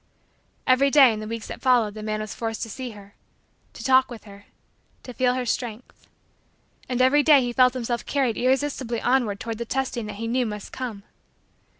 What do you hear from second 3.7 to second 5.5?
to talk with her to feel her